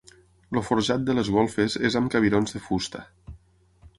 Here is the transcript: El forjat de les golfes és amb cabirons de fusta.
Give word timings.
El 0.59 0.63
forjat 0.69 1.03
de 1.09 1.15
les 1.17 1.29
golfes 1.35 1.77
és 1.91 1.99
amb 2.01 2.11
cabirons 2.15 2.57
de 2.57 2.65
fusta. 2.71 3.05